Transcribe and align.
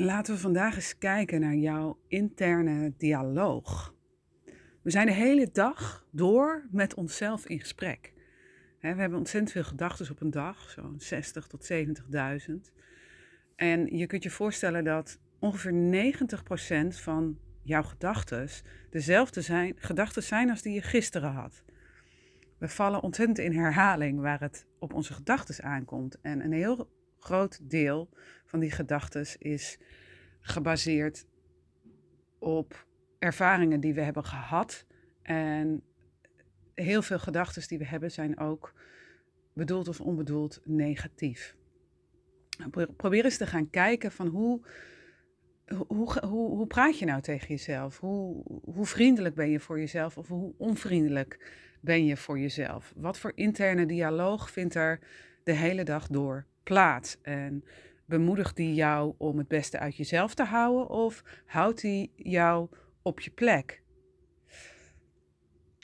Laten 0.00 0.34
we 0.34 0.40
vandaag 0.40 0.74
eens 0.74 0.98
kijken 0.98 1.40
naar 1.40 1.54
jouw 1.54 1.98
interne 2.08 2.92
dialoog. 2.96 3.94
We 4.82 4.90
zijn 4.90 5.06
de 5.06 5.12
hele 5.12 5.48
dag 5.52 6.06
door 6.10 6.68
met 6.70 6.94
onszelf 6.94 7.46
in 7.46 7.60
gesprek. 7.60 8.12
We 8.80 8.88
hebben 8.88 9.18
ontzettend 9.18 9.52
veel 9.52 9.64
gedachten 9.64 10.10
op 10.10 10.20
een 10.20 10.30
dag, 10.30 10.70
zo'n 10.70 10.94
60 10.98 11.46
tot 11.46 11.72
70.000. 11.72 12.54
En 13.56 13.96
je 13.96 14.06
kunt 14.06 14.22
je 14.22 14.30
voorstellen 14.30 14.84
dat 14.84 15.18
ongeveer 15.38 16.14
90% 16.94 16.96
van 17.00 17.38
jouw 17.62 17.82
gedachten 17.82 18.48
dezelfde 18.90 19.40
zijn, 19.40 19.74
gedachten 19.76 20.22
zijn 20.22 20.50
als 20.50 20.62
die 20.62 20.74
je 20.74 20.82
gisteren 20.82 21.32
had. 21.32 21.64
We 22.58 22.68
vallen 22.68 23.02
ontzettend 23.02 23.38
in 23.38 23.52
herhaling 23.52 24.20
waar 24.20 24.40
het 24.40 24.66
op 24.78 24.94
onze 24.94 25.12
gedachten 25.12 25.64
aankomt. 25.64 26.20
En 26.20 26.44
een 26.44 26.52
heel 26.52 26.90
groot 27.18 27.70
deel 27.70 28.08
van 28.50 28.60
die 28.60 28.70
gedachten 28.70 29.26
is 29.38 29.78
gebaseerd 30.40 31.26
op 32.38 32.86
ervaringen 33.18 33.80
die 33.80 33.94
we 33.94 34.00
hebben 34.00 34.24
gehad. 34.24 34.86
En 35.22 35.82
heel 36.74 37.02
veel 37.02 37.18
gedachten 37.18 37.68
die 37.68 37.78
we 37.78 37.86
hebben 37.86 38.10
zijn 38.10 38.38
ook 38.38 38.74
bedoeld 39.52 39.88
of 39.88 40.00
onbedoeld 40.00 40.60
negatief. 40.64 41.56
Probeer 42.96 43.24
eens 43.24 43.36
te 43.36 43.46
gaan 43.46 43.70
kijken 43.70 44.12
van 44.12 44.26
hoe, 44.26 44.66
hoe, 45.86 46.18
hoe, 46.26 46.56
hoe 46.56 46.66
praat 46.66 46.98
je 46.98 47.04
nou 47.04 47.20
tegen 47.20 47.48
jezelf? 47.48 47.98
Hoe, 47.98 48.42
hoe 48.64 48.86
vriendelijk 48.86 49.34
ben 49.34 49.50
je 49.50 49.60
voor 49.60 49.78
jezelf 49.78 50.18
of 50.18 50.28
hoe 50.28 50.54
onvriendelijk 50.56 51.52
ben 51.80 52.04
je 52.04 52.16
voor 52.16 52.38
jezelf? 52.38 52.92
Wat 52.96 53.18
voor 53.18 53.32
interne 53.34 53.86
dialoog 53.86 54.50
vindt 54.50 54.74
er 54.74 54.98
de 55.44 55.52
hele 55.52 55.84
dag 55.84 56.06
door 56.06 56.46
plaats? 56.62 57.18
En 57.22 57.64
bemoedigt 58.10 58.56
die 58.56 58.74
jou 58.74 59.14
om 59.18 59.38
het 59.38 59.48
beste 59.48 59.78
uit 59.78 59.96
jezelf 59.96 60.34
te 60.34 60.44
houden 60.44 60.88
of 60.88 61.22
houdt 61.46 61.80
die 61.80 62.12
jou 62.16 62.68
op 63.02 63.20
je 63.20 63.30
plek? 63.30 63.82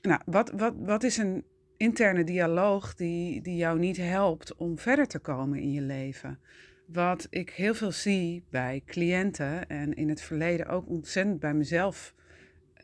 Nou, 0.02 0.20
wat, 0.24 0.50
wat, 0.50 0.74
wat 0.78 1.02
is 1.02 1.16
een 1.16 1.44
interne 1.76 2.24
dialoog 2.24 2.94
die, 2.94 3.42
die 3.42 3.56
jou 3.56 3.78
niet 3.78 3.96
helpt 3.96 4.54
om 4.56 4.78
verder 4.78 5.06
te 5.06 5.18
komen 5.18 5.58
in 5.58 5.72
je 5.72 5.80
leven? 5.80 6.38
Wat 6.86 7.26
ik 7.30 7.50
heel 7.50 7.74
veel 7.74 7.92
zie 7.92 8.44
bij 8.50 8.82
cliënten 8.86 9.68
en 9.68 9.94
in 9.94 10.08
het 10.08 10.20
verleden 10.20 10.66
ook 10.66 10.88
ontzettend 10.88 11.40
bij 11.40 11.54
mezelf 11.54 12.14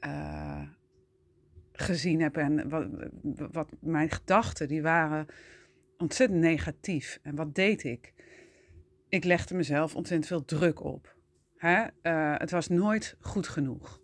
uh, 0.06 0.62
gezien 1.72 2.20
heb. 2.20 2.36
En 2.36 2.68
wat, 2.68 2.86
wat 3.52 3.68
mijn 3.80 4.10
gedachten, 4.10 4.68
die 4.68 4.82
waren 4.82 5.26
ontzettend 5.98 6.40
negatief. 6.40 7.18
En 7.22 7.34
wat 7.34 7.54
deed 7.54 7.84
ik? 7.84 8.12
Ik 9.12 9.24
legde 9.24 9.54
mezelf 9.54 9.94
ontzettend 9.94 10.28
veel 10.28 10.44
druk 10.44 10.84
op. 10.84 11.16
Hè? 11.56 11.82
Uh, 12.02 12.34
het 12.38 12.50
was 12.50 12.68
nooit 12.68 13.16
goed 13.20 13.48
genoeg. 13.48 14.00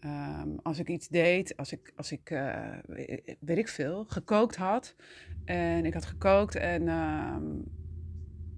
Um, 0.00 0.58
als 0.62 0.78
ik 0.78 0.88
iets 0.88 1.08
deed, 1.08 1.56
als 1.56 1.72
ik, 1.72 1.92
als 1.96 2.12
ik 2.12 2.30
uh, 2.30 2.78
weet 3.40 3.58
ik 3.58 3.68
veel, 3.68 4.04
gekookt 4.04 4.56
had. 4.56 4.94
En 5.44 5.84
ik 5.84 5.94
had 5.94 6.04
gekookt 6.04 6.54
en 6.54 6.88
um, 6.88 7.64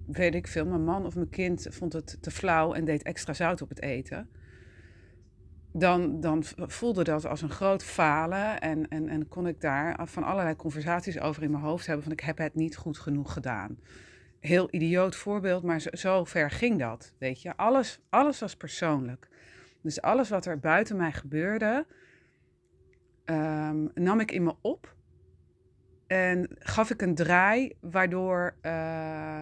weet 0.07 0.35
ik 0.35 0.47
veel, 0.47 0.67
mijn 0.67 0.85
man 0.85 1.07
of 1.07 1.15
mijn 1.15 1.31
kind 1.31 1.67
vond 1.71 1.93
het 1.93 2.23
te 2.23 2.31
flauw 2.31 2.73
en 2.73 2.85
deed 2.85 3.03
extra 3.03 3.33
zout 3.33 3.63
op 3.63 3.69
het 3.69 3.83
eten 3.83 4.29
dan, 5.73 6.21
dan 6.21 6.45
voelde 6.57 7.05
dat 7.05 7.27
als 7.27 7.43
een 7.43 7.51
groot 7.51 7.85
falen. 7.85 8.61
En, 8.61 8.89
en, 8.89 9.09
en 9.09 9.29
kon 9.29 9.47
ik 9.47 9.61
daar 9.61 10.09
van 10.09 10.23
allerlei 10.23 10.57
conversaties 10.57 11.21
over 11.21 11.43
in 11.43 11.51
mijn 11.51 11.63
hoofd 11.63 11.87
hebben: 11.87 12.05
van 12.05 12.13
ik 12.13 12.21
heb 12.21 12.39
het 12.39 12.55
niet 12.55 12.77
goed 12.77 12.99
genoeg 12.99 13.33
gedaan. 13.33 13.79
Heel 14.47 14.69
idioot 14.71 15.17
voorbeeld, 15.17 15.63
maar 15.63 15.81
zo, 15.93 16.25
ver 16.25 16.51
ging 16.51 16.79
dat. 16.79 17.13
Weet 17.19 17.43
je, 17.43 17.57
alles, 17.57 18.01
alles 18.09 18.41
was 18.41 18.57
persoonlijk. 18.57 19.29
Dus 19.83 20.01
alles 20.01 20.29
wat 20.29 20.47
er 20.47 20.59
buiten 20.59 20.97
mij 20.97 21.13
gebeurde, 21.13 21.87
um, 23.25 23.91
nam 23.95 24.21
ik 24.21 24.31
in 24.31 24.43
me 24.43 24.55
op. 24.61 24.95
En 26.07 26.57
gaf 26.59 26.91
ik 26.91 27.03
een 27.03 27.15
draai 27.15 27.73
waardoor, 27.81 28.57
uh, 28.63 29.41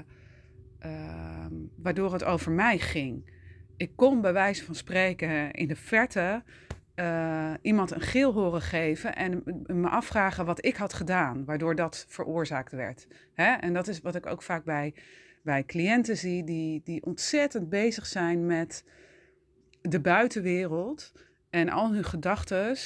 uh, 0.87 1.47
waardoor 1.77 2.13
het 2.13 2.25
over 2.25 2.53
mij 2.53 2.79
ging 2.79 3.33
ik 3.77 3.97
kon 3.97 4.21
bij 4.21 4.33
wijze 4.33 4.65
van 4.65 4.75
spreken 4.75 5.51
in 5.51 5.69
de 5.69 5.77
verte 5.77 6.43
uh, 6.97 7.55
iemand 7.63 7.91
een 7.91 8.01
geel 8.01 8.33
horen 8.33 8.61
geven 8.63 9.15
en 9.15 9.43
me 9.67 9.89
afvragen 9.89 10.45
wat 10.45 10.65
ik 10.65 10.77
had 10.77 10.93
gedaan, 10.93 11.45
waardoor 11.45 11.75
dat 11.75 12.05
veroorzaakt 12.09 12.73
werd. 12.73 13.07
Hè? 13.33 13.53
En 13.53 13.73
dat 13.73 13.89
is 13.89 14.01
wat 14.01 14.15
ik 14.15 14.27
ook 14.27 14.43
vaak 14.43 14.65
bij, 14.65 14.95
bij 15.43 15.65
cliënten 15.65 16.17
zie, 16.17 16.45
die, 16.45 16.81
die 16.85 17.05
ontzettend 17.05 17.69
bezig 17.69 18.07
zijn 18.07 18.47
met 18.47 18.85
de 19.81 20.01
buitenwereld 20.01 21.13
en 21.51 21.69
al 21.69 21.93
hun 21.93 22.05
gedachten 22.05 22.77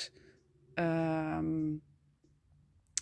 uh, 0.74 1.38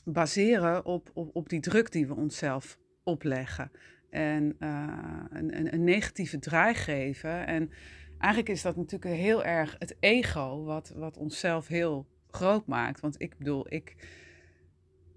baseren 0.05 0.85
op, 0.85 1.11
op, 1.15 1.37
op 1.37 1.49
die 1.49 1.61
druk 1.61 1.93
die 1.93 2.07
we 2.07 2.15
onszelf 2.15 2.79
opleggen 3.03 3.71
en 4.11 4.57
uh, 4.61 5.25
een, 5.31 5.73
een, 5.75 5.85
negatieve 5.85 6.39
draai 6.39 6.75
geven. 6.75 7.47
En 7.47 7.71
eigenlijk 8.19 8.53
is 8.53 8.63
dat 8.63 8.77
natuurlijk 8.77 9.15
heel 9.15 9.45
erg 9.45 9.77
het 9.79 9.97
ego 10.01 10.65
wat, 10.65 10.93
wat 10.97 11.17
onszelf 11.17 11.67
heel 11.67 12.07
groot 12.31 12.67
maakt. 12.67 13.01
Want 13.01 13.21
ik 13.21 13.39
bedoel, 13.39 13.67
ik, 13.69 13.97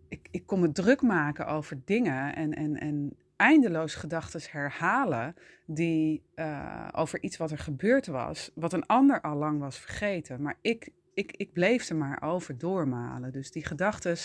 ik, 0.07 0.27
ik 0.31 0.45
kom 0.45 0.59
me 0.59 0.71
druk 0.71 1.01
maken 1.01 1.47
over 1.47 1.81
dingen 1.85 2.35
en, 2.35 2.53
en, 2.53 2.77
en 2.77 3.17
eindeloos 3.35 3.95
gedachten 3.95 4.41
herhalen 4.51 5.35
die 5.65 6.23
uh, 6.35 6.87
over 6.91 7.21
iets 7.23 7.37
wat 7.37 7.51
er 7.51 7.57
gebeurd 7.57 8.07
was, 8.07 8.51
wat 8.55 8.73
een 8.73 8.85
ander 8.85 9.21
al 9.21 9.35
lang 9.35 9.59
was 9.59 9.79
vergeten. 9.79 10.41
Maar 10.41 10.57
ik, 10.61 10.89
ik, 11.13 11.31
ik 11.31 11.53
bleef 11.53 11.89
er 11.89 11.95
maar 11.95 12.21
over 12.21 12.57
doormalen. 12.57 13.31
Dus 13.31 13.51
die 13.51 13.65
gedachten 13.65 14.17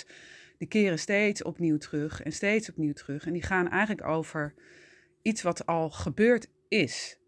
die 0.59 0.69
keren 0.69 0.99
steeds 0.99 1.43
opnieuw 1.43 1.77
terug 1.77 2.23
en 2.23 2.33
steeds 2.33 2.71
opnieuw 2.71 2.93
terug. 2.93 3.27
En 3.27 3.33
die 3.33 3.43
gaan 3.43 3.69
eigenlijk 3.69 4.07
over 4.07 4.55
iets 5.23 5.43
wat 5.43 5.67
al 5.67 5.91
gebeurd 5.91 6.49
is. 6.69 7.19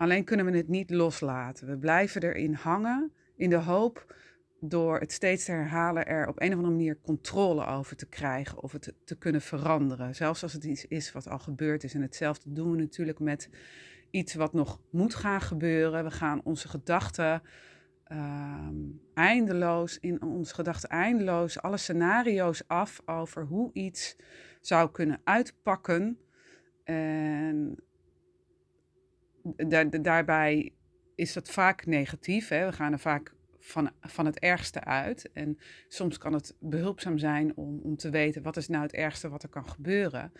Alleen 0.00 0.24
kunnen 0.24 0.46
we 0.46 0.56
het 0.56 0.68
niet 0.68 0.90
loslaten. 0.90 1.66
We 1.66 1.76
blijven 1.76 2.22
erin 2.22 2.54
hangen 2.54 3.12
in 3.36 3.50
de 3.50 3.56
hoop 3.56 4.14
door 4.60 4.98
het 4.98 5.12
steeds 5.12 5.44
te 5.44 5.52
herhalen 5.52 6.06
er 6.06 6.28
op 6.28 6.40
een 6.40 6.48
of 6.48 6.54
andere 6.54 6.74
manier 6.74 6.98
controle 7.02 7.66
over 7.66 7.96
te 7.96 8.06
krijgen 8.06 8.62
of 8.62 8.72
het 8.72 8.94
te 9.04 9.18
kunnen 9.18 9.40
veranderen. 9.40 10.14
Zelfs 10.14 10.42
als 10.42 10.52
het 10.52 10.64
iets 10.64 10.86
is 10.86 11.12
wat 11.12 11.28
al 11.28 11.38
gebeurd 11.38 11.84
is. 11.84 11.94
En 11.94 12.02
hetzelfde 12.02 12.52
doen 12.52 12.70
we 12.70 12.76
natuurlijk 12.76 13.18
met 13.18 13.50
iets 14.10 14.34
wat 14.34 14.52
nog 14.52 14.80
moet 14.90 15.14
gaan 15.14 15.40
gebeuren. 15.40 16.04
We 16.04 16.10
gaan 16.10 16.40
onze 16.44 16.68
gedachten 16.68 17.42
Ehm, 18.10 18.74
eindeloos, 19.14 19.98
in 19.98 20.22
onze 20.22 20.54
gedachten 20.54 20.88
eindeloos, 20.88 21.62
alle 21.62 21.76
scenario's 21.76 22.62
af 22.66 23.02
over 23.06 23.44
hoe 23.44 23.70
iets 23.72 24.16
zou 24.60 24.90
kunnen 24.90 25.20
uitpakken. 25.24 26.18
En 26.84 27.76
daar, 29.56 30.02
daarbij 30.02 30.72
is 31.14 31.32
dat 31.32 31.50
vaak 31.50 31.86
negatief. 31.86 32.48
Hè? 32.48 32.66
We 32.66 32.72
gaan 32.72 32.92
er 32.92 32.98
vaak 32.98 33.34
van, 33.58 33.90
van 34.00 34.26
het 34.26 34.38
ergste 34.38 34.84
uit. 34.84 35.30
En 35.32 35.58
soms 35.88 36.18
kan 36.18 36.32
het 36.32 36.56
behulpzaam 36.60 37.18
zijn 37.18 37.56
om, 37.56 37.80
om 37.82 37.96
te 37.96 38.10
weten 38.10 38.42
wat 38.42 38.56
is 38.56 38.68
nou 38.68 38.82
het 38.82 38.92
ergste 38.92 39.28
wat 39.28 39.42
er 39.42 39.48
kan 39.48 39.68
gebeuren. 39.68 40.32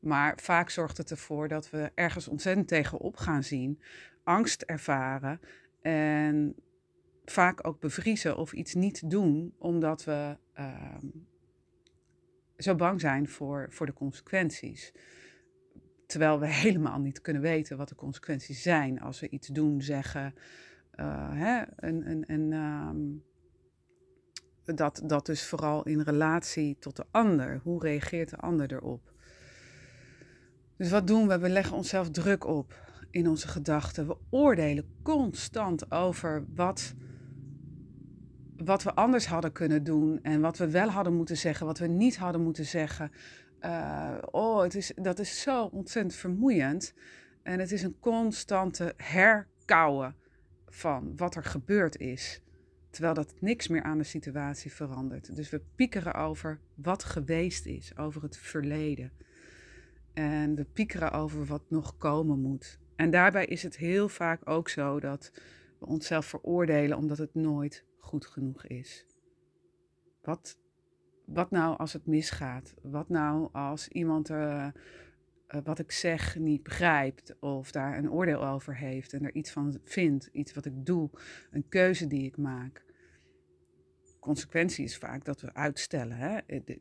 Maar 0.00 0.38
vaak 0.42 0.70
zorgt 0.70 0.96
het 0.96 1.10
ervoor 1.10 1.48
dat 1.48 1.70
we 1.70 1.90
ergens 1.94 2.28
ontzettend 2.28 2.68
tegenop 2.68 3.16
gaan 3.16 3.42
zien, 3.42 3.80
angst 4.24 4.62
ervaren 4.62 5.40
en 5.82 6.54
vaak 7.24 7.66
ook 7.66 7.80
bevriezen 7.80 8.36
of 8.36 8.52
iets 8.52 8.74
niet 8.74 9.10
doen, 9.10 9.54
omdat 9.58 10.04
we 10.04 10.36
ehm, 10.52 11.06
zo 12.56 12.74
bang 12.74 13.00
zijn 13.00 13.28
voor, 13.28 13.66
voor 13.70 13.86
de 13.86 13.92
consequenties. 13.92 14.92
Terwijl 16.06 16.40
we 16.40 16.46
helemaal 16.46 16.98
niet 16.98 17.20
kunnen 17.20 17.42
weten 17.42 17.76
wat 17.76 17.88
de 17.88 17.94
consequenties 17.94 18.62
zijn 18.62 19.00
als 19.00 19.20
we 19.20 19.28
iets 19.28 19.48
doen, 19.48 19.82
zeggen. 19.82 20.34
Uh, 20.94 21.30
hè, 21.32 21.62
en, 21.76 22.24
en 22.26 22.52
ehm, 22.52 22.96
dat, 24.76 25.02
dat 25.04 25.26
dus 25.26 25.46
vooral 25.46 25.86
in 25.86 26.00
relatie 26.00 26.76
tot 26.78 26.96
de 26.96 27.04
ander. 27.10 27.60
Hoe 27.62 27.80
reageert 27.80 28.30
de 28.30 28.36
ander 28.36 28.72
erop? 28.72 29.12
Dus 30.76 30.90
wat 30.90 31.06
doen 31.06 31.28
we? 31.28 31.38
We 31.38 31.48
leggen 31.48 31.76
onszelf 31.76 32.10
druk 32.10 32.46
op 32.46 32.84
in 33.10 33.28
onze 33.28 33.48
gedachten. 33.48 34.06
We 34.06 34.16
oordelen 34.30 34.84
constant 35.02 35.90
over 35.90 36.44
wat 36.54 36.94
wat 38.64 38.82
we 38.82 38.94
anders 38.94 39.26
hadden 39.26 39.52
kunnen 39.52 39.84
doen 39.84 40.22
en 40.22 40.40
wat 40.40 40.58
we 40.58 40.70
wel 40.70 40.88
hadden 40.88 41.14
moeten 41.14 41.36
zeggen, 41.36 41.66
wat 41.66 41.78
we 41.78 41.86
niet 41.86 42.16
hadden 42.16 42.40
moeten 42.42 42.64
zeggen. 42.64 43.10
Uh, 43.64 44.18
oh, 44.30 44.62
het 44.62 44.74
is, 44.74 44.92
dat 44.96 45.18
is 45.18 45.40
zo 45.40 45.64
ontzettend 45.64 46.14
vermoeiend. 46.14 46.94
En 47.42 47.58
het 47.58 47.72
is 47.72 47.82
een 47.82 47.98
constante 48.00 48.94
herkauwen 48.96 50.14
van 50.66 51.16
wat 51.16 51.34
er 51.34 51.44
gebeurd 51.44 51.96
is. 51.98 52.40
Terwijl 52.90 53.14
dat 53.14 53.34
niks 53.40 53.68
meer 53.68 53.82
aan 53.82 53.98
de 53.98 54.04
situatie 54.04 54.72
verandert. 54.72 55.36
Dus 55.36 55.50
we 55.50 55.60
piekeren 55.74 56.14
over 56.14 56.60
wat 56.74 57.04
geweest 57.04 57.66
is, 57.66 57.96
over 57.96 58.22
het 58.22 58.36
verleden. 58.36 59.12
En 60.14 60.54
we 60.54 60.64
piekeren 60.64 61.12
over 61.12 61.44
wat 61.44 61.62
nog 61.68 61.96
komen 61.96 62.40
moet. 62.40 62.78
En 62.96 63.10
daarbij 63.10 63.46
is 63.46 63.62
het 63.62 63.76
heel 63.76 64.08
vaak 64.08 64.48
ook 64.48 64.68
zo 64.68 65.00
dat 65.00 65.32
we 65.78 65.86
onszelf 65.86 66.26
veroordelen 66.26 66.96
omdat 66.96 67.18
het 67.18 67.34
nooit 67.34 67.84
goed 67.98 68.26
genoeg 68.26 68.66
is. 68.66 69.06
Wat, 70.22 70.58
wat 71.26 71.50
nou 71.50 71.78
als 71.78 71.92
het 71.92 72.06
misgaat? 72.06 72.74
Wat 72.82 73.08
nou 73.08 73.48
als 73.52 73.88
iemand 73.88 74.30
uh, 74.30 74.68
wat 75.64 75.78
ik 75.78 75.92
zeg 75.92 76.38
niet 76.38 76.62
begrijpt 76.62 77.36
of 77.40 77.70
daar 77.70 77.98
een 77.98 78.10
oordeel 78.10 78.46
over 78.46 78.76
heeft 78.76 79.12
en 79.12 79.24
er 79.24 79.34
iets 79.34 79.50
van 79.50 79.78
vindt, 79.84 80.28
iets 80.32 80.54
wat 80.54 80.64
ik 80.64 80.86
doe, 80.86 81.10
een 81.50 81.68
keuze 81.68 82.06
die 82.06 82.24
ik 82.24 82.36
maak? 82.36 82.84
Consequentie 84.20 84.84
is 84.84 84.98
vaak 84.98 85.24
dat 85.24 85.40
we 85.40 85.54
uitstellen. 85.54 86.16
Hè? 86.16 86.38
De, 86.46 86.80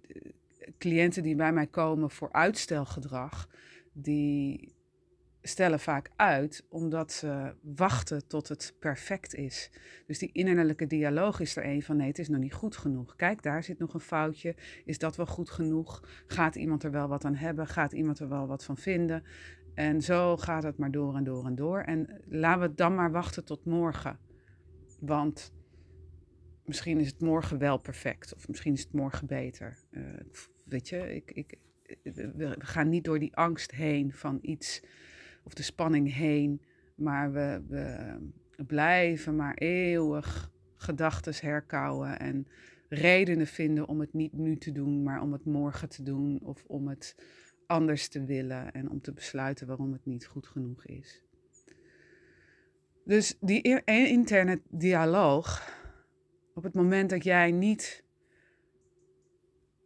cliënten 0.78 1.24
die 1.24 1.36
bij 1.36 1.54
mij 1.54 1.68
komen 1.68 2.10
voor 2.10 2.32
uitstelgedrag, 2.32 3.50
die 3.94 4.75
stellen 5.48 5.80
vaak 5.80 6.10
uit 6.16 6.66
omdat 6.70 7.12
ze 7.12 7.56
wachten 7.62 8.28
tot 8.28 8.48
het 8.48 8.76
perfect 8.80 9.36
is. 9.36 9.72
Dus 10.08 10.20
die 10.20 10.32
innerlijke 10.32 10.88
dialoog 10.88 11.40
is 11.40 11.56
er 11.56 11.66
een 11.66 11.84
van 11.84 11.98
nee, 11.98 12.08
het 12.08 12.20
is 12.20 12.30
nog 12.30 12.40
niet 12.40 12.54
goed 12.54 12.78
genoeg. 12.78 13.16
Kijk, 13.16 13.44
daar 13.44 13.64
zit 13.64 13.80
nog 13.80 13.94
een 13.94 14.00
foutje. 14.00 14.56
Is 14.86 14.98
dat 14.98 15.16
wel 15.16 15.26
goed 15.26 15.50
genoeg? 15.50 16.24
Gaat 16.28 16.56
iemand 16.56 16.84
er 16.84 16.92
wel 16.92 17.08
wat 17.08 17.26
aan 17.26 17.36
hebben? 17.36 17.68
Gaat 17.68 17.92
iemand 17.92 18.20
er 18.20 18.30
wel 18.30 18.48
wat 18.48 18.64
van 18.64 18.78
vinden? 18.78 19.24
En 19.74 20.02
zo 20.02 20.38
gaat 20.38 20.64
het 20.64 20.78
maar 20.78 20.92
door 20.92 21.16
en 21.16 21.24
door 21.24 21.46
en 21.46 21.56
door. 21.56 21.80
En 21.80 22.22
laten 22.26 22.62
we 22.62 22.76
dan 22.76 22.96
maar 22.96 23.12
wachten 23.12 23.46
tot 23.46 23.66
morgen. 23.66 24.20
Want 25.00 25.54
misschien 26.64 27.00
is 27.00 27.08
het 27.08 27.22
morgen 27.22 27.58
wel 27.58 27.78
perfect. 27.78 28.36
Of 28.36 28.48
misschien 28.48 28.74
is 28.74 28.84
het 28.84 28.94
morgen 28.94 29.28
beter. 29.28 29.78
Uh, 29.92 30.04
weet 30.64 30.90
je, 30.90 31.16
ik, 31.16 31.32
ik, 31.32 31.58
we 32.14 32.56
gaan 32.58 32.90
niet 32.90 33.04
door 33.04 33.20
die 33.20 33.36
angst 33.36 33.72
heen 33.72 34.14
van 34.14 34.40
iets 34.42 34.82
of 35.46 35.54
de 35.54 35.64
spanning 35.64 36.14
heen. 36.14 36.62
Maar 36.96 37.32
we, 37.32 37.62
we 37.68 38.64
blijven 38.66 39.36
maar 39.36 39.54
eeuwig 39.54 40.52
gedachten 40.76 41.34
herkauwen 41.40 42.20
en 42.20 42.48
redenen 42.90 43.48
vinden 43.48 43.88
om 43.88 44.00
het 44.00 44.14
niet 44.14 44.34
nu 44.34 44.58
te 44.58 44.72
doen, 44.72 45.04
maar 45.04 45.22
om 45.22 45.32
het 45.32 45.46
morgen 45.46 45.90
te 45.90 46.04
doen 46.04 46.40
of 46.42 46.64
om 46.68 46.88
het 46.88 47.16
anders 47.68 48.08
te 48.08 48.26
willen 48.26 48.72
en 48.72 48.90
om 48.90 49.02
te 49.02 49.14
besluiten 49.14 49.68
waarom 49.68 49.92
het 49.92 50.06
niet 50.06 50.26
goed 50.26 50.48
genoeg 50.48 50.86
is. 50.86 51.24
Dus 53.06 53.38
die 53.40 53.84
interne 53.86 54.62
dialoog, 54.70 55.74
op 56.54 56.64
het 56.64 56.74
moment 56.74 57.10
dat 57.10 57.24
jij 57.24 57.52
niet 57.52 58.04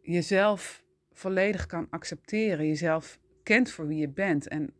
jezelf 0.02 0.84
volledig 1.12 1.66
kan 1.66 1.86
accepteren, 1.90 2.66
jezelf 2.66 3.20
kent 3.42 3.70
voor 3.70 3.86
wie 3.86 3.98
je 3.98 4.08
bent 4.08 4.48
en 4.48 4.74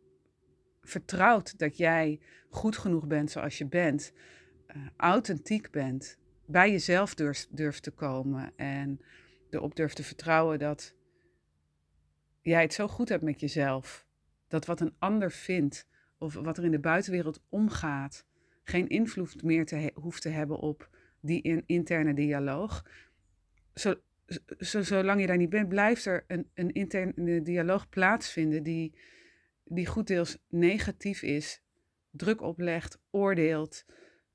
vertrouwt 0.81 1.59
dat 1.59 1.77
jij 1.77 2.19
goed 2.49 2.77
genoeg 2.77 3.07
bent 3.07 3.31
zoals 3.31 3.57
je 3.57 3.65
bent, 3.65 4.13
uh, 4.75 4.87
authentiek 4.97 5.71
bent, 5.71 6.17
bij 6.45 6.71
jezelf 6.71 7.15
durft, 7.15 7.57
durft 7.57 7.83
te 7.83 7.91
komen 7.91 8.51
en 8.55 9.01
erop 9.49 9.75
durft 9.75 9.95
te 9.95 10.03
vertrouwen 10.03 10.59
dat 10.59 10.95
jij 12.41 12.61
het 12.61 12.73
zo 12.73 12.87
goed 12.87 13.09
hebt 13.09 13.23
met 13.23 13.39
jezelf, 13.39 14.05
dat 14.47 14.65
wat 14.65 14.79
een 14.79 14.95
ander 14.99 15.31
vindt 15.31 15.87
of 16.17 16.33
wat 16.33 16.57
er 16.57 16.63
in 16.63 16.71
de 16.71 16.79
buitenwereld 16.79 17.43
omgaat, 17.49 18.25
geen 18.63 18.87
invloed 18.87 19.43
meer 19.43 19.65
te 19.65 19.91
hoeft 19.93 20.21
te 20.21 20.29
hebben 20.29 20.57
op 20.57 20.89
die 21.19 21.63
interne 21.65 22.13
dialoog. 22.13 22.85
Zo, 23.73 23.95
zolang 24.59 25.21
je 25.21 25.27
daar 25.27 25.37
niet 25.37 25.49
bent, 25.49 25.69
blijft 25.69 26.05
er 26.05 26.23
een, 26.27 26.49
een 26.53 26.71
interne 26.71 27.41
dialoog 27.41 27.89
plaatsvinden 27.89 28.63
die 28.63 28.93
die 29.73 29.85
goed 29.85 30.07
deels 30.07 30.37
negatief 30.47 31.21
is, 31.21 31.61
druk 32.09 32.41
oplegt, 32.41 32.99
oordeelt, 33.09 33.85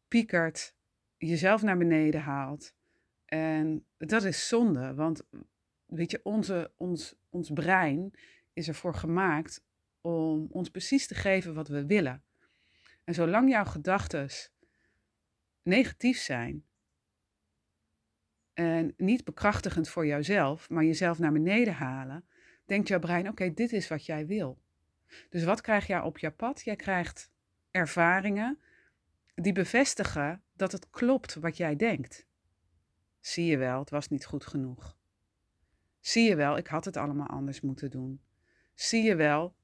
piekert, 0.08 0.74
jezelf 1.16 1.62
naar 1.62 1.78
beneden 1.78 2.20
haalt. 2.20 2.74
En 3.24 3.84
dat 3.98 4.24
is 4.24 4.48
zonde, 4.48 4.94
want 4.94 5.22
weet 5.86 6.10
je, 6.10 6.20
onze, 6.22 6.72
ons, 6.76 7.14
ons 7.30 7.50
brein 7.50 8.10
is 8.52 8.68
ervoor 8.68 8.94
gemaakt 8.94 9.64
om 10.00 10.46
ons 10.50 10.68
precies 10.68 11.06
te 11.06 11.14
geven 11.14 11.54
wat 11.54 11.68
we 11.68 11.86
willen. 11.86 12.22
En 13.04 13.14
zolang 13.14 13.50
jouw 13.50 13.64
gedachten 13.64 14.28
negatief 15.62 16.18
zijn 16.18 16.64
en 18.52 18.94
niet 18.96 19.24
bekrachtigend 19.24 19.88
voor 19.88 20.06
jouzelf, 20.06 20.70
maar 20.70 20.84
jezelf 20.84 21.18
naar 21.18 21.32
beneden 21.32 21.74
halen, 21.74 22.24
denkt 22.64 22.88
jouw 22.88 22.98
brein: 22.98 23.28
oké, 23.28 23.54
dit 23.54 23.72
is 23.72 23.88
wat 23.88 24.06
jij 24.06 24.26
wil. 24.26 24.64
Dus 25.30 25.44
wat 25.44 25.60
krijg 25.60 25.86
jij 25.86 26.00
op 26.00 26.18
je 26.18 26.30
pad? 26.30 26.62
Jij 26.62 26.76
krijgt 26.76 27.30
ervaringen 27.70 28.60
die 29.34 29.52
bevestigen 29.52 30.42
dat 30.52 30.72
het 30.72 30.90
klopt 30.90 31.34
wat 31.34 31.56
jij 31.56 31.76
denkt. 31.76 32.26
Zie 33.20 33.46
je 33.46 33.56
wel, 33.56 33.78
het 33.80 33.90
was 33.90 34.08
niet 34.08 34.26
goed 34.26 34.46
genoeg. 34.46 34.96
Zie 36.00 36.28
je 36.28 36.36
wel, 36.36 36.56
ik 36.56 36.66
had 36.66 36.84
het 36.84 36.96
allemaal 36.96 37.26
anders 37.26 37.60
moeten 37.60 37.90
doen. 37.90 38.22
Zie 38.74 39.02
je 39.02 39.14
wel, 39.14 39.56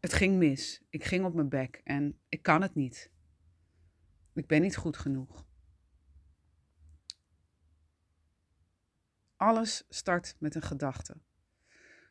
het 0.00 0.12
ging 0.12 0.36
mis. 0.36 0.82
Ik 0.88 1.04
ging 1.04 1.24
op 1.24 1.34
mijn 1.34 1.48
bek 1.48 1.80
en 1.84 2.18
ik 2.28 2.42
kan 2.42 2.62
het 2.62 2.74
niet. 2.74 3.10
Ik 4.34 4.46
ben 4.46 4.62
niet 4.62 4.76
goed 4.76 4.96
genoeg. 4.96 5.46
Alles 9.36 9.84
start 9.88 10.36
met 10.38 10.54
een 10.54 10.62
gedachte. 10.62 11.16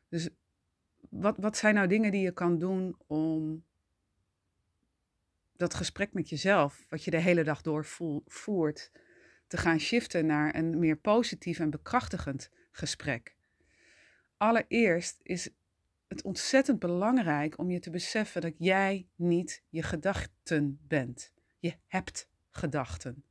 Dus 0.10 0.30
wat, 1.12 1.38
wat 1.38 1.58
zijn 1.58 1.76
nou 1.76 1.88
dingen 1.88 2.12
die 2.12 2.22
je 2.22 2.32
kan 2.32 2.58
doen 2.58 2.96
om 3.08 3.64
dat 5.56 5.74
gesprek 5.74 6.14
met 6.14 6.30
jezelf, 6.30 6.86
wat 6.90 7.04
je 7.04 7.12
de 7.12 7.18
hele 7.18 7.44
dag 7.44 7.62
door 7.62 7.86
voert, 8.26 8.92
te 9.48 9.58
gaan 9.58 9.80
shiften 9.80 10.26
naar 10.26 10.56
een 10.56 10.80
meer 10.80 10.98
positief 10.98 11.60
en 11.60 11.70
bekrachtigend 11.70 12.50
gesprek? 12.72 13.36
Allereerst 14.38 15.20
is 15.24 15.50
het 16.08 16.24
ontzettend 16.24 16.80
belangrijk 16.80 17.58
om 17.58 17.72
je 17.72 17.80
te 17.80 17.90
beseffen 17.90 18.42
dat 18.42 18.54
jij 18.58 19.08
niet 19.16 19.64
je 19.70 19.84
gedachten 19.84 20.80
bent. 20.88 21.32
Je 21.60 21.74
hebt 21.88 22.30
gedachten. 22.50 23.24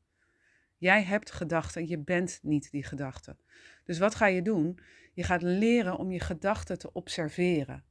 Jij 0.80 1.02
hebt 1.04 1.30
gedachten, 1.30 1.88
je 1.88 1.98
bent 1.98 2.38
niet 2.42 2.70
die 2.70 2.84
gedachten. 2.84 3.38
Dus 3.84 3.98
wat 3.98 4.14
ga 4.14 4.26
je 4.26 4.42
doen? 4.42 4.78
Je 5.12 5.22
gaat 5.22 5.42
leren 5.42 5.96
om 5.96 6.12
je 6.12 6.20
gedachten 6.20 6.78
te 6.78 6.92
observeren. 6.92 7.84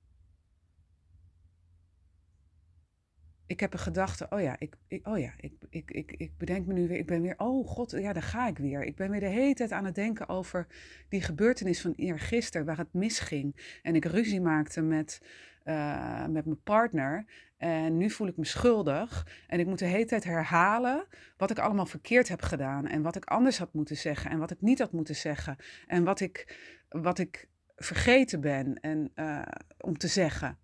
Ik 3.46 3.60
heb 3.60 3.74
een 3.74 3.79
gedachte, 3.79 4.27
oh 4.29 4.41
ja, 4.41 4.55
ik, 4.60 4.75
ik, 4.88 5.08
oh 5.08 5.19
ja 5.19 5.34
ik, 5.38 5.53
ik, 5.69 5.91
ik, 5.91 6.12
ik 6.12 6.38
bedenk 6.38 6.65
me 6.65 6.74
nu 6.74 6.88
weer, 6.88 6.98
ik 6.98 7.05
ben 7.05 7.22
weer, 7.22 7.34
oh 7.38 7.67
god, 7.67 7.91
ja, 7.91 8.13
daar 8.13 8.24
ga 8.24 8.48
ik 8.48 8.58
weer. 8.58 8.84
Ik 8.84 8.96
ben 8.96 9.12
weer 9.12 9.19
de 9.19 9.25
hele 9.25 9.53
tijd 9.53 9.72
aan 9.72 9.86
het 9.86 9.96
denken 9.96 10.29
over 10.29 10.67
die 11.10 11.22
gebeurtenis 11.22 11.81
van 11.81 11.93
eergisteren, 11.96 12.65
waar 12.65 12.77
het 12.77 12.93
misging. 12.93 13.79
En 13.81 13.96
ik 13.96 14.05
ruzie 14.05 14.41
maakte 14.41 14.81
met, 14.81 15.22
uh, 15.69 16.25
met 16.25 16.45
mijn 16.45 16.61
partner. 16.63 17.25
En 17.57 17.97
nu 17.97 18.09
voel 18.09 18.27
ik 18.27 18.38
me 18.38 18.45
schuldig. 18.45 19.27
En 19.47 19.59
ik 19.59 19.65
moet 19.65 19.79
de 19.79 19.85
hele 19.85 20.05
tijd 20.05 20.23
herhalen 20.23 21.07
wat 21.38 21.51
ik 21.51 21.59
allemaal 21.59 21.85
verkeerd 21.85 22.27
heb 22.27 22.41
gedaan. 22.41 22.88
En 22.88 23.01
wat 23.01 23.15
ik 23.15 23.25
anders 23.25 23.57
had 23.57 23.73
moeten 23.73 23.97
zeggen. 23.97 24.31
En 24.31 24.39
wat 24.39 24.51
ik 24.51 24.61
niet 24.61 24.79
had 24.79 24.91
moeten 24.91 25.15
zeggen. 25.15 25.55
En 25.88 26.03
wat 26.03 26.19
ik, 26.19 26.57
wat 26.89 27.19
ik 27.19 27.49
vergeten 27.75 28.41
ben 28.41 28.79
en, 28.79 29.11
uh, 29.15 29.41
om 29.77 29.97
te 29.97 30.07
zeggen. 30.07 30.57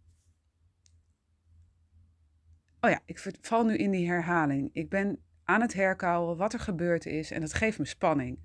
Oh 2.79 2.89
ja, 2.89 2.99
ik 3.05 3.19
val 3.41 3.65
nu 3.65 3.75
in 3.75 3.91
die 3.91 4.07
herhaling. 4.07 4.69
Ik 4.73 4.89
ben 4.89 5.19
aan 5.43 5.61
het 5.61 5.73
herkauwen 5.73 6.37
wat 6.37 6.53
er 6.53 6.59
gebeurd 6.59 7.05
is. 7.05 7.31
En 7.31 7.41
dat 7.41 7.53
geeft 7.53 7.79
me 7.79 7.85
spanning. 7.85 8.39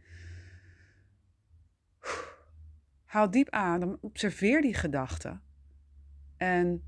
Haal 3.05 3.31
diep 3.31 3.51
adem, 3.51 3.97
observeer 4.01 4.63
die 4.63 4.75
gedachten. 4.75 5.43
En 6.41 6.85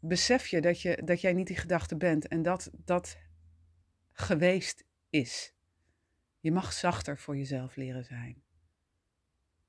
besef 0.00 0.46
je 0.46 0.60
dat, 0.60 0.80
je 0.80 1.02
dat 1.04 1.20
jij 1.20 1.32
niet 1.32 1.46
die 1.46 1.56
gedachte 1.56 1.96
bent 1.96 2.28
en 2.28 2.42
dat 2.42 2.70
dat 2.84 3.18
geweest 4.12 4.84
is. 5.10 5.54
Je 6.40 6.52
mag 6.52 6.72
zachter 6.72 7.18
voor 7.18 7.36
jezelf 7.36 7.76
leren 7.76 8.04
zijn. 8.04 8.42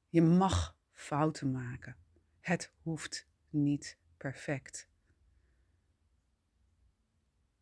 Je 0.10 0.22
mag 0.22 0.78
fouten 0.92 1.52
maken. 1.52 1.96
Het 2.40 2.74
hoeft 2.82 3.28
niet 3.50 3.98
perfect. 4.18 4.90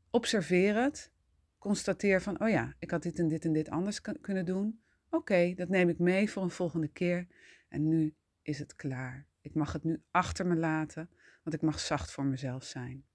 Observeer 0.10 0.75
het. 0.75 1.12
Constateer 1.58 2.22
van, 2.22 2.42
oh 2.42 2.50
ja, 2.50 2.75
ik 2.80 2.92
had 2.92 3.04
dit 3.04 3.20
en 3.20 3.28
dit 3.28 3.46
en 3.46 3.54
dit 3.54 3.70
anders 3.70 4.02
kunnen 4.02 4.46
doen. 4.46 4.82
Oké, 5.10 5.54
dat 5.54 5.70
neem 5.70 5.90
ik 5.90 6.00
mee 6.00 6.32
voor 6.32 6.44
een 6.44 6.50
volgende 6.50 6.88
keer. 6.88 7.28
En 7.68 7.88
nu 7.88 8.16
is 8.42 8.60
het 8.60 8.75
klaar. 8.75 9.28
Ik 9.44 9.56
mag 9.56 9.74
het 9.74 9.84
nu 9.84 10.02
achter 10.12 10.46
me 10.46 10.56
laten, 10.56 11.10
want 11.44 11.56
ik 11.56 11.62
mag 11.62 11.80
zacht 11.80 12.12
voor 12.12 12.26
mezelf 12.26 12.64
zijn. 12.64 13.06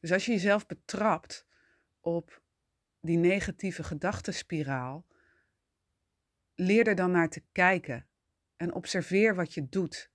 Dus 0.00 0.12
als 0.12 0.26
je 0.26 0.32
jezelf 0.32 0.66
betrapt 0.66 1.46
op 2.00 2.42
die 3.00 3.18
negatieve 3.18 3.82
gedachtenspiraal, 3.84 5.06
leer 6.54 6.86
er 6.86 6.94
dan 6.94 7.10
naar 7.10 7.28
te 7.28 7.42
kijken 7.52 8.06
en 8.56 8.74
observeer 8.74 9.34
wat 9.34 9.54
je 9.54 9.68
doet. 9.68 10.10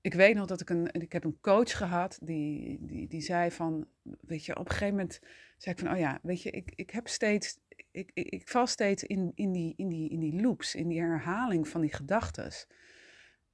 ik 0.00 0.14
weet 0.14 0.34
nog 0.34 0.46
dat 0.46 0.60
ik 0.60 0.70
een, 0.70 0.92
ik 0.92 1.12
heb 1.12 1.24
een 1.24 1.40
coach 1.40 1.76
gehad 1.76 2.18
die, 2.22 2.78
die, 2.80 3.08
die 3.08 3.20
zei 3.20 3.50
van, 3.50 3.88
weet 4.20 4.44
je, 4.44 4.56
op 4.56 4.64
een 4.64 4.72
gegeven 4.72 4.94
moment 4.94 5.20
zei 5.56 5.74
ik 5.74 5.80
van, 5.80 5.92
oh 5.92 5.98
ja, 5.98 6.18
weet 6.22 6.42
je, 6.42 6.50
ik, 6.50 6.72
ik 6.74 6.90
heb 6.90 7.08
steeds, 7.08 7.58
ik, 7.90 8.10
ik, 8.14 8.28
ik 8.28 8.48
val 8.48 8.66
steeds 8.66 9.04
in, 9.04 9.32
in, 9.34 9.52
die, 9.52 9.74
in, 9.76 9.88
die, 9.88 10.10
in 10.10 10.20
die 10.20 10.40
loops, 10.40 10.74
in 10.74 10.88
die 10.88 11.00
herhaling 11.00 11.68
van 11.68 11.80
die 11.80 11.94
gedachten. 11.94 12.52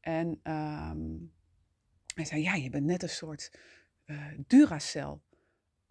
En 0.02 0.40
ehm, 0.42 1.00
hij 2.14 2.25
zei, 2.25 2.42
ja, 2.42 2.54
je 2.54 2.71
bent 2.71 2.85
net 2.85 3.02
een 3.02 3.09
soort 3.09 3.59
uh, 4.06 4.26
Duracell 4.47 5.18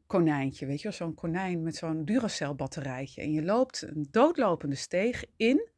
konijntje, 0.07 0.65
weet 0.65 0.81
je, 0.81 0.91
zo'n 0.91 1.13
konijn 1.13 1.63
met 1.63 1.75
zo'n 1.75 2.05
Duracell 2.05 2.55
batterijtje. 2.55 3.21
En 3.21 3.31
je 3.31 3.43
loopt 3.43 3.81
een 3.81 4.07
doodlopende 4.11 4.75
steeg 4.75 5.25
in 5.35 5.69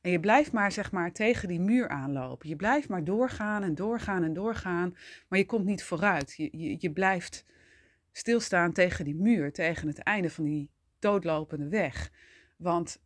en 0.00 0.10
je 0.10 0.20
blijft 0.20 0.52
maar, 0.52 0.72
zeg 0.72 0.92
maar, 0.92 1.12
tegen 1.12 1.48
die 1.48 1.60
muur 1.60 1.88
aanlopen. 1.88 2.48
Je 2.48 2.56
blijft 2.56 2.88
maar 2.88 3.04
doorgaan 3.04 3.62
en 3.62 3.74
doorgaan 3.74 4.22
en 4.22 4.32
doorgaan, 4.32 4.96
maar 5.28 5.38
je 5.38 5.46
komt 5.46 5.64
niet 5.64 5.82
vooruit. 5.82 6.34
Je, 6.36 6.48
je, 6.52 6.76
je 6.78 6.92
blijft 6.92 7.44
stilstaan 8.12 8.72
tegen 8.72 9.04
die 9.04 9.14
muur, 9.14 9.52
tegen 9.52 9.88
het 9.88 9.98
einde 9.98 10.30
van 10.30 10.44
die 10.44 10.70
doodlopende 10.98 11.68
weg. 11.68 12.12
Want 12.56 13.00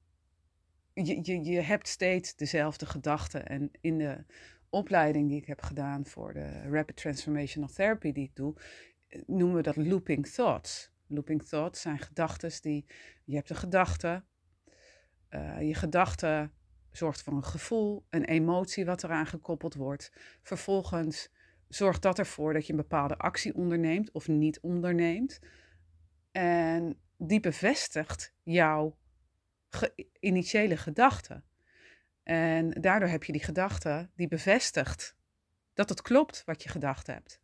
je, 0.92 1.18
je, 1.22 1.44
je 1.44 1.60
hebt 1.60 1.88
steeds 1.88 2.36
dezelfde 2.36 2.86
gedachten. 2.86 3.46
En 3.46 3.70
in 3.80 3.98
de 3.98 4.24
opleiding 4.74 5.28
die 5.28 5.40
ik 5.40 5.46
heb 5.46 5.62
gedaan 5.62 6.06
voor 6.06 6.32
de 6.32 6.68
Rapid 6.70 6.96
Transformational 6.96 7.68
Therapy 7.68 8.12
die 8.12 8.24
ik 8.24 8.36
doe, 8.36 8.54
noemen 9.26 9.56
we 9.56 9.62
dat 9.62 9.76
looping 9.76 10.26
thoughts. 10.26 10.92
Looping 11.06 11.42
thoughts 11.42 11.80
zijn 11.80 11.98
gedachten 11.98 12.50
die, 12.62 12.84
je 13.24 13.34
hebt 13.34 13.50
een 13.50 13.56
gedachte, 13.56 14.24
uh, 15.30 15.62
je 15.62 15.74
gedachte 15.74 16.50
zorgt 16.90 17.22
voor 17.22 17.32
een 17.32 17.44
gevoel, 17.44 18.06
een 18.10 18.24
emotie 18.24 18.84
wat 18.84 19.04
eraan 19.04 19.26
gekoppeld 19.26 19.74
wordt. 19.74 20.12
Vervolgens 20.42 21.32
zorgt 21.68 22.02
dat 22.02 22.18
ervoor 22.18 22.52
dat 22.52 22.66
je 22.66 22.72
een 22.72 22.78
bepaalde 22.78 23.18
actie 23.18 23.54
onderneemt 23.54 24.12
of 24.12 24.28
niet 24.28 24.60
onderneemt. 24.60 25.40
En 26.32 26.98
die 27.16 27.40
bevestigt 27.40 28.34
jouw 28.42 28.96
initiële 30.20 30.76
gedachte. 30.76 31.42
En 32.24 32.70
daardoor 32.70 33.08
heb 33.08 33.24
je 33.24 33.32
die 33.32 33.44
gedachte 33.44 34.08
die 34.14 34.28
bevestigt 34.28 35.16
dat 35.74 35.88
het 35.88 36.02
klopt 36.02 36.42
wat 36.44 36.62
je 36.62 36.68
gedacht 36.68 37.06
hebt. 37.06 37.40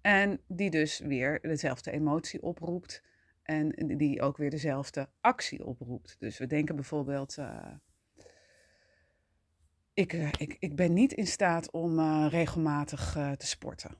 En 0.00 0.40
die 0.46 0.70
dus 0.70 0.98
weer 0.98 1.40
dezelfde 1.40 1.90
emotie 1.90 2.42
oproept 2.42 3.02
en 3.42 3.96
die 3.96 4.22
ook 4.22 4.36
weer 4.36 4.50
dezelfde 4.50 5.08
actie 5.20 5.64
oproept. 5.64 6.16
Dus 6.18 6.38
we 6.38 6.46
denken 6.46 6.74
bijvoorbeeld, 6.74 7.36
uh, 7.36 7.72
ik, 9.92 10.12
uh, 10.12 10.28
ik, 10.38 10.56
ik 10.58 10.76
ben 10.76 10.92
niet 10.92 11.12
in 11.12 11.26
staat 11.26 11.70
om 11.70 11.98
uh, 11.98 12.26
regelmatig 12.30 13.12
te 13.12 13.46
sporten. 13.46 13.96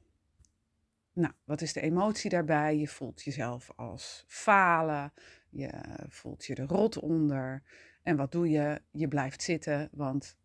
Nou, 1.13 1.33
wat 1.45 1.61
is 1.61 1.73
de 1.73 1.81
emotie 1.81 2.31
daarbij? 2.31 2.77
Je 2.77 2.89
voelt 2.89 3.23
jezelf 3.23 3.71
als 3.77 4.25
falen, 4.27 5.13
je 5.51 5.71
voelt 6.09 6.45
je 6.45 6.55
er 6.55 6.67
rot 6.67 6.99
onder. 6.99 7.63
En 8.03 8.17
wat 8.17 8.33
doe 8.33 8.51
je? 8.51 8.83
Je 8.91 9.09
blijft 9.09 9.43
zitten, 9.43 9.89
want 9.93 10.37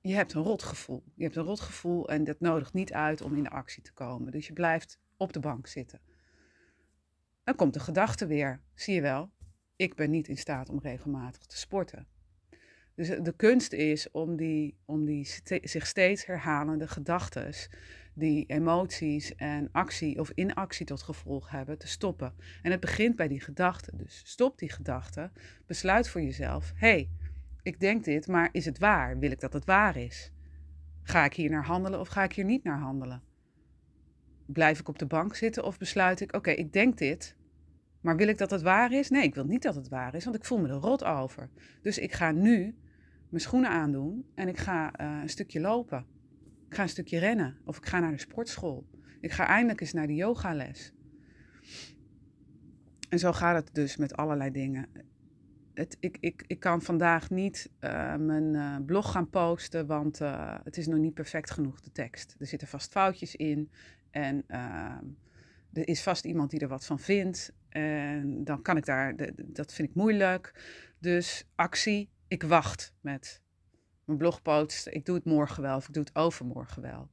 je 0.00 0.14
hebt 0.14 0.32
een 0.32 0.42
rotgevoel. 0.42 1.02
Je 1.14 1.22
hebt 1.22 1.36
een 1.36 1.44
rotgevoel 1.44 2.08
en 2.08 2.24
dat 2.24 2.40
nodigt 2.40 2.72
niet 2.72 2.92
uit 2.92 3.20
om 3.22 3.36
in 3.36 3.42
de 3.42 3.50
actie 3.50 3.82
te 3.82 3.92
komen. 3.92 4.32
Dus 4.32 4.46
je 4.46 4.52
blijft 4.52 4.98
op 5.16 5.32
de 5.32 5.40
bank 5.40 5.66
zitten. 5.66 6.00
Dan 7.44 7.54
komt 7.54 7.74
de 7.74 7.80
gedachte 7.80 8.26
weer, 8.26 8.60
zie 8.74 8.94
je 8.94 9.00
wel, 9.00 9.30
ik 9.76 9.94
ben 9.94 10.10
niet 10.10 10.28
in 10.28 10.36
staat 10.36 10.68
om 10.68 10.78
regelmatig 10.78 11.46
te 11.46 11.56
sporten. 11.56 12.06
Dus 12.94 13.08
de 13.08 13.34
kunst 13.36 13.72
is 13.72 14.10
om 14.10 14.36
die, 14.36 14.78
om 14.84 15.04
die 15.04 15.28
zich 15.62 15.86
steeds 15.86 16.26
herhalende 16.26 16.88
gedachten, 16.88 17.54
die 18.14 18.46
emoties 18.46 19.34
en 19.34 19.68
actie 19.72 20.20
of 20.20 20.30
inactie 20.34 20.86
tot 20.86 21.02
gevolg 21.02 21.50
hebben, 21.50 21.78
te 21.78 21.88
stoppen. 21.88 22.34
En 22.62 22.70
het 22.70 22.80
begint 22.80 23.16
bij 23.16 23.28
die 23.28 23.40
gedachte. 23.40 23.96
Dus 23.96 24.22
stop 24.24 24.58
die 24.58 24.70
gedachte, 24.70 25.30
besluit 25.66 26.08
voor 26.08 26.22
jezelf, 26.22 26.72
hé, 26.76 26.88
hey, 26.88 27.10
ik 27.62 27.80
denk 27.80 28.04
dit, 28.04 28.26
maar 28.26 28.48
is 28.52 28.64
het 28.64 28.78
waar? 28.78 29.18
Wil 29.18 29.30
ik 29.30 29.40
dat 29.40 29.52
het 29.52 29.64
waar 29.64 29.96
is? 29.96 30.32
Ga 31.02 31.24
ik 31.24 31.34
hier 31.34 31.50
naar 31.50 31.64
handelen 31.64 32.00
of 32.00 32.08
ga 32.08 32.22
ik 32.22 32.32
hier 32.32 32.44
niet 32.44 32.64
naar 32.64 32.78
handelen? 32.78 33.22
Blijf 34.46 34.80
ik 34.80 34.88
op 34.88 34.98
de 34.98 35.06
bank 35.06 35.34
zitten 35.34 35.64
of 35.64 35.78
besluit 35.78 36.20
ik, 36.20 36.34
oké, 36.34 36.50
ik 36.50 36.72
denk 36.72 36.98
dit, 36.98 37.36
maar 38.00 38.16
wil 38.16 38.28
ik 38.28 38.38
dat 38.38 38.50
het 38.50 38.62
waar 38.62 38.92
is? 38.92 39.10
Nee, 39.10 39.22
ik 39.22 39.34
wil 39.34 39.44
niet 39.44 39.62
dat 39.62 39.74
het 39.74 39.88
waar 39.88 40.14
is, 40.14 40.24
want 40.24 40.36
ik 40.36 40.44
voel 40.44 40.58
me 40.58 40.68
er 40.68 40.74
rot 40.74 41.04
over. 41.04 41.50
Dus 41.82 41.98
ik 41.98 42.12
ga 42.12 42.30
nu 42.30 42.76
mijn 43.28 43.42
schoenen 43.42 43.70
aandoen 43.70 44.26
en 44.34 44.48
ik 44.48 44.58
ga 44.58 45.00
uh, 45.00 45.20
een 45.22 45.28
stukje 45.28 45.60
lopen. 45.60 46.06
Ik 46.74 46.80
ga 46.80 46.86
een 46.86 46.92
stukje 46.92 47.18
rennen 47.18 47.56
of 47.64 47.76
ik 47.76 47.86
ga 47.86 48.00
naar 48.00 48.10
de 48.10 48.18
sportschool. 48.18 48.86
Ik 49.20 49.32
ga 49.32 49.46
eindelijk 49.46 49.80
eens 49.80 49.92
naar 49.92 50.06
de 50.06 50.14
yogales. 50.14 50.92
En 53.08 53.18
zo 53.18 53.32
gaat 53.32 53.64
het 53.64 53.74
dus 53.74 53.96
met 53.96 54.16
allerlei 54.16 54.50
dingen 54.50 54.88
het, 55.74 55.96
ik, 56.00 56.16
ik, 56.20 56.44
ik 56.46 56.60
kan 56.60 56.82
vandaag 56.82 57.30
niet 57.30 57.70
uh, 57.80 58.16
mijn 58.16 58.54
uh, 58.54 58.76
blog 58.86 59.12
gaan 59.12 59.30
posten, 59.30 59.86
want 59.86 60.20
uh, 60.20 60.58
het 60.64 60.76
is 60.76 60.86
nog 60.86 60.98
niet 60.98 61.14
perfect 61.14 61.50
genoeg, 61.50 61.80
de 61.80 61.92
tekst. 61.92 62.36
Er 62.38 62.46
zitten 62.46 62.68
vast 62.68 62.92
foutjes 62.92 63.36
in 63.36 63.70
en 64.10 64.44
ehm, 64.46 65.04
er 65.72 65.88
is 65.88 66.02
vast 66.02 66.24
iemand 66.24 66.50
die 66.50 66.60
er 66.60 66.68
wat 66.68 66.86
van 66.86 66.98
vindt. 66.98 67.52
En 67.68 68.44
dan 68.44 68.62
kan 68.62 68.76
ik 68.76 68.84
daar, 68.84 69.16
dat 69.36 69.72
vind 69.72 69.88
ik 69.88 69.94
moeilijk. 69.94 70.52
Dus 70.98 71.48
actie, 71.54 72.10
ik 72.28 72.42
wacht 72.42 72.94
met 73.00 73.42
mijn 74.04 74.18
blogpost. 74.18 74.86
Ik 74.86 75.06
doe 75.06 75.14
het 75.14 75.24
morgen 75.24 75.62
wel 75.62 75.76
of 75.76 75.88
ik 75.88 75.94
doe 75.94 76.02
het 76.02 76.16
overmorgen 76.16 76.82
wel. 76.82 77.08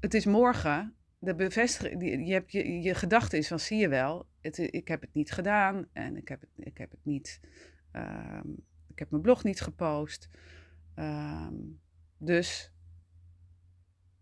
Het 0.00 0.14
is 0.14 0.24
morgen 0.24 0.96
de 1.18 1.34
bevestiging, 1.34 2.26
je, 2.26 2.32
hebt, 2.32 2.52
je, 2.52 2.94
gedachte 2.94 3.36
is 3.36 3.48
van 3.48 3.60
zie 3.60 3.78
je 3.78 3.88
wel, 3.88 4.26
het, 4.40 4.58
ik 4.58 4.88
heb 4.88 5.00
het 5.00 5.14
niet 5.14 5.32
gedaan 5.32 5.86
en 5.92 6.16
ik 6.16 6.28
heb 6.28 6.40
het, 6.40 6.50
ik 6.56 6.78
heb 6.78 6.90
het 6.90 7.04
niet, 7.04 7.40
um, 7.92 8.56
ik 8.88 8.98
heb 8.98 9.10
mijn 9.10 9.22
blog 9.22 9.44
niet 9.44 9.60
gepost. 9.60 10.28
Um, 10.96 11.80
dus 12.18 12.72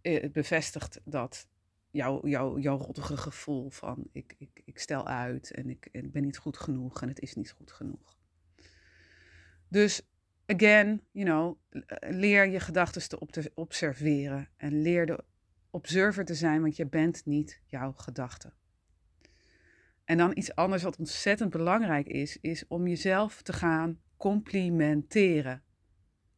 eh, 0.01 0.23
het 0.23 0.33
bevestigt 0.33 1.01
dat 1.05 1.49
jouw, 1.95 2.27
jouw, 2.27 2.59
jouw 2.59 2.79
rottige 2.79 3.17
gevoel 3.17 3.71
van 3.71 4.09
ik, 4.13 4.35
ik, 4.39 4.63
ik 4.65 4.79
stel 4.79 5.07
uit 5.07 5.51
en 5.51 5.71
ik, 5.71 5.89
ik 5.93 6.13
ben 6.13 6.23
niet 6.23 6.39
goed 6.39 6.57
genoeg 6.57 7.03
en 7.03 7.09
het 7.09 7.21
is 7.21 7.35
niet 7.35 7.51
goed 7.51 7.73
genoeg. 7.73 8.19
Dus 9.69 10.09
again, 10.47 11.03
you 11.11 11.27
know, 11.27 11.59
leer 12.01 12.49
je 12.49 12.61
gedachten 12.61 13.09
te, 13.09 13.27
te 13.27 13.51
observeren 13.55 14.49
en 14.57 14.83
leer 14.83 15.07
de 15.07 15.25
observer 15.71 16.25
te 16.25 16.35
zijn, 16.35 16.61
want 16.61 16.77
je 16.77 16.87
bent 16.87 17.25
niet 17.25 17.61
jouw 17.67 17.93
gedachte. 17.93 18.53
En 20.05 20.19
dan 20.19 20.37
iets 20.37 20.55
anders 20.55 20.83
wat 20.83 20.97
ontzettend 20.97 21.51
belangrijk 21.51 22.07
is, 22.07 22.39
is 22.41 22.67
om 22.67 22.87
jezelf 22.87 23.43
te 23.43 23.53
gaan 23.53 24.01
complimenteren. 24.17 25.63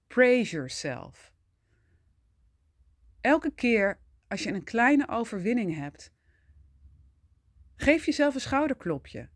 Praise 0.07 0.57
yourself. 0.57 1.33
Elke 3.21 3.51
keer 3.51 3.99
als 4.29 4.43
je 4.43 4.53
een 4.53 4.65
kleine 4.65 5.09
overwinning 5.09 5.75
hebt, 5.75 6.13
geef 7.77 8.07
jezelf 8.07 8.35
een 8.35 8.41
schouderklopje. 8.41 9.29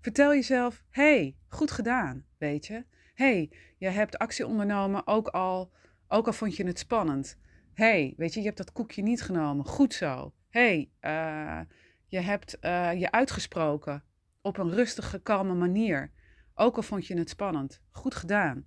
Vertel 0.00 0.34
jezelf: 0.34 0.84
hey, 0.90 1.36
goed 1.48 1.70
gedaan, 1.70 2.24
weet 2.38 2.66
je. 2.66 2.84
hey, 3.14 3.52
je 3.78 3.88
hebt 3.88 4.18
actie 4.18 4.46
ondernomen, 4.46 5.06
ook 5.06 5.28
al, 5.28 5.72
ook 6.08 6.26
al 6.26 6.32
vond 6.32 6.56
je 6.56 6.66
het 6.66 6.78
spannend 6.78 7.38
hey, 7.76 8.14
weet 8.16 8.34
je, 8.34 8.40
je 8.40 8.46
hebt 8.46 8.58
dat 8.58 8.72
koekje 8.72 9.02
niet 9.02 9.22
genomen. 9.22 9.64
Goed 9.66 9.94
zo. 9.94 10.32
hey, 10.48 10.90
uh, 11.00 11.60
je 12.06 12.20
hebt 12.20 12.56
uh, 12.60 12.92
je 13.00 13.10
uitgesproken 13.10 14.04
op 14.40 14.58
een 14.58 14.70
rustige, 14.70 15.22
kalme 15.22 15.54
manier. 15.54 16.10
Ook 16.54 16.76
al 16.76 16.82
vond 16.82 17.06
je 17.06 17.18
het 17.18 17.28
spannend. 17.28 17.80
Goed 17.90 18.14
gedaan. 18.14 18.64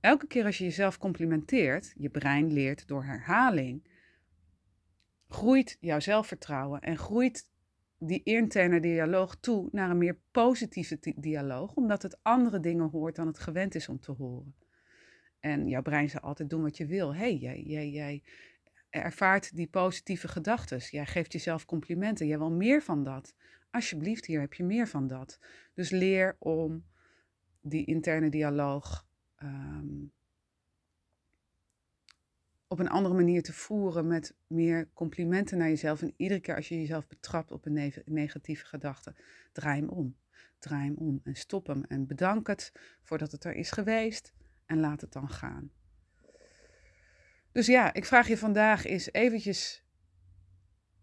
Elke 0.00 0.26
keer 0.26 0.44
als 0.44 0.58
je 0.58 0.64
jezelf 0.64 0.98
complimenteert, 0.98 1.94
je 1.96 2.08
brein 2.08 2.52
leert 2.52 2.88
door 2.88 3.04
herhaling, 3.04 3.88
groeit 5.28 5.76
jouw 5.80 6.00
zelfvertrouwen 6.00 6.80
en 6.80 6.98
groeit 6.98 7.50
die 7.98 8.22
interne 8.22 8.80
dialoog 8.80 9.36
toe 9.40 9.68
naar 9.72 9.90
een 9.90 9.98
meer 9.98 10.18
positieve 10.30 10.98
dialoog, 11.16 11.74
omdat 11.74 12.02
het 12.02 12.18
andere 12.22 12.60
dingen 12.60 12.90
hoort 12.90 13.16
dan 13.16 13.26
het 13.26 13.38
gewend 13.38 13.74
is 13.74 13.88
om 13.88 14.00
te 14.00 14.12
horen. 14.12 14.54
En 15.40 15.68
jouw 15.68 15.82
brein 15.82 16.10
zal 16.10 16.20
altijd 16.20 16.50
doen 16.50 16.62
wat 16.62 16.76
je 16.76 16.86
wil. 16.86 17.14
hey, 17.14 17.36
jij, 17.36 17.62
jij, 17.62 17.90
jij 17.90 18.22
ervaart 18.90 19.56
die 19.56 19.66
positieve 19.66 20.28
gedachten. 20.28 20.78
Jij 20.78 21.06
geeft 21.06 21.32
jezelf 21.32 21.64
complimenten. 21.64 22.26
Jij 22.26 22.38
wil 22.38 22.50
meer 22.50 22.82
van 22.82 23.04
dat. 23.04 23.34
Alsjeblieft, 23.70 24.26
hier 24.26 24.40
heb 24.40 24.54
je 24.54 24.64
meer 24.64 24.88
van 24.88 25.06
dat. 25.06 25.38
Dus 25.74 25.90
leer 25.90 26.36
om 26.38 26.84
die 27.60 27.84
interne 27.84 28.28
dialoog 28.28 29.06
um, 29.42 30.12
op 32.68 32.78
een 32.78 32.88
andere 32.88 33.14
manier 33.14 33.42
te 33.42 33.52
voeren 33.52 34.06
met 34.06 34.34
meer 34.46 34.88
complimenten 34.94 35.58
naar 35.58 35.68
jezelf. 35.68 36.02
En 36.02 36.14
iedere 36.16 36.40
keer 36.40 36.56
als 36.56 36.68
je 36.68 36.78
jezelf 36.78 37.06
betrapt 37.06 37.50
op 37.50 37.66
een 37.66 37.92
negatieve 38.04 38.66
gedachte, 38.66 39.14
draai 39.52 39.80
hem 39.80 39.88
om. 39.88 40.16
Draai 40.58 40.84
hem 40.84 40.96
om 40.96 41.20
en 41.24 41.34
stop 41.34 41.66
hem 41.66 41.84
en 41.84 42.06
bedank 42.06 42.46
het 42.46 42.72
voordat 43.02 43.32
het 43.32 43.44
er 43.44 43.54
is 43.54 43.70
geweest 43.70 44.32
en 44.66 44.80
laat 44.80 45.00
het 45.00 45.12
dan 45.12 45.28
gaan. 45.28 45.70
Dus 47.52 47.66
ja, 47.66 47.94
ik 47.94 48.04
vraag 48.04 48.28
je 48.28 48.38
vandaag 48.38 48.84
eens 48.84 49.12
eventjes 49.12 49.84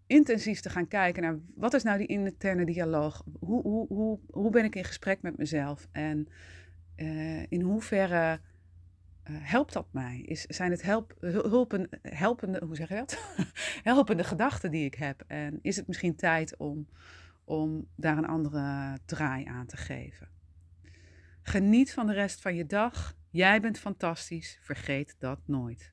intensief 0.07 0.59
te 0.59 0.69
gaan 0.69 0.87
kijken 0.87 1.23
naar 1.23 1.39
wat 1.55 1.73
is 1.73 1.83
nou 1.83 1.97
die 1.97 2.07
interne 2.07 2.65
dialoog? 2.65 3.23
Hoe, 3.39 3.61
hoe, 3.61 3.87
hoe, 3.87 4.19
hoe 4.29 4.51
ben 4.51 4.63
ik 4.63 4.75
in 4.75 4.83
gesprek 4.83 5.21
met 5.21 5.37
mezelf? 5.37 5.87
En 5.91 6.27
uh, 6.97 7.51
in 7.51 7.61
hoeverre 7.61 8.39
helpt 9.31 9.73
dat 9.73 9.87
mij? 9.91 10.19
Is, 10.19 10.41
zijn 10.41 10.71
het 10.71 10.81
help, 10.81 11.15
hulpen, 11.19 11.89
helpende, 12.01 12.61
hoe 12.65 12.75
zeg 12.75 12.89
je 12.89 12.95
dat? 12.95 13.19
helpende 13.83 14.23
gedachten 14.23 14.71
die 14.71 14.85
ik 14.85 14.93
heb? 14.93 15.23
En 15.27 15.59
is 15.61 15.75
het 15.75 15.87
misschien 15.87 16.15
tijd 16.15 16.57
om, 16.57 16.87
om 17.43 17.87
daar 17.95 18.17
een 18.17 18.27
andere 18.27 18.97
draai 19.05 19.45
aan 19.45 19.65
te 19.65 19.77
geven? 19.77 20.27
Geniet 21.41 21.93
van 21.93 22.07
de 22.07 22.13
rest 22.13 22.41
van 22.41 22.55
je 22.55 22.65
dag. 22.65 23.15
Jij 23.29 23.61
bent 23.61 23.79
fantastisch. 23.79 24.59
Vergeet 24.61 25.15
dat 25.19 25.39
nooit. 25.45 25.91